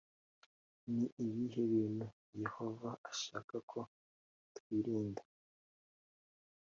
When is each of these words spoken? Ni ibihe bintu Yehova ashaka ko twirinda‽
Ni 0.93 1.05
ibihe 1.25 1.61
bintu 1.73 2.05
Yehova 2.41 2.89
ashaka 3.11 3.55
ko 3.71 3.79
twirinda‽ 4.57 5.21